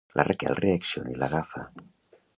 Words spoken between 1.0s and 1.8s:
i l'agafa.